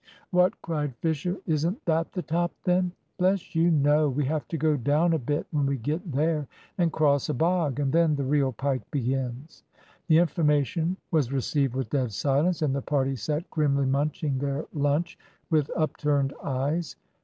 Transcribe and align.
"What," 0.31 0.59
cried 0.63 0.95
Fisher, 0.95 1.37
"isn't 1.45 1.85
that 1.85 2.11
the 2.11 2.23
top 2.23 2.51
then?" 2.63 2.91
"Bless 3.19 3.53
you, 3.53 3.69
no. 3.69 4.09
We 4.09 4.25
have 4.25 4.47
to 4.47 4.57
go 4.57 4.75
down 4.75 5.13
a 5.13 5.19
bit 5.19 5.45
when 5.51 5.67
we 5.67 5.77
get 5.77 6.11
there, 6.11 6.47
and 6.79 6.91
cross 6.91 7.29
a 7.29 7.35
bog, 7.35 7.79
and 7.79 7.93
then 7.93 8.15
the 8.15 8.23
real 8.23 8.51
pike 8.51 8.81
begins." 8.89 9.63
The 10.07 10.17
information 10.17 10.97
was 11.11 11.31
received 11.31 11.75
with 11.75 11.91
dead 11.91 12.11
silence, 12.13 12.63
and 12.63 12.73
the 12.73 12.81
party 12.81 13.15
sat 13.15 13.47
grimly 13.51 13.85
munching 13.85 14.39
their 14.39 14.65
lunch 14.73 15.19
with 15.51 15.69
upturned 15.75 16.33
eyes. 16.43 16.95